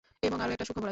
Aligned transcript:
এবং 0.23 0.37
আরও 0.41 0.51
একটা 0.51 0.65
সুখবর 0.65 0.81
আছে। 0.81 0.89